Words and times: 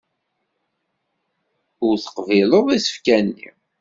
Ur 1.87 1.95
teqbileḍ 2.03 2.67
isefka-nni. 2.77 3.49